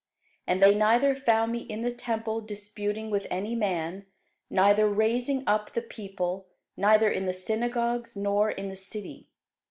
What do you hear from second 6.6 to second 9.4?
neither in the synagogues, nor in the city.